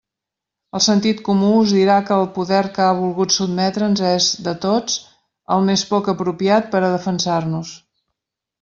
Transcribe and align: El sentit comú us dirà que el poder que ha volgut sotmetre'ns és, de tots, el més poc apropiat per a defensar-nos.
El 0.77 0.81
sentit 0.85 1.19
comú 1.27 1.49
us 1.57 1.73
dirà 1.79 1.97
que 2.07 2.15
el 2.21 2.25
poder 2.37 2.61
que 2.77 2.83
ha 2.87 2.95
volgut 3.03 3.35
sotmetre'ns 3.37 4.03
és, 4.13 4.31
de 4.49 4.55
tots, 4.65 4.97
el 5.57 5.69
més 5.71 5.87
poc 5.93 6.11
apropiat 6.17 6.75
per 6.75 6.83
a 6.85 6.93
defensar-nos. 6.99 7.79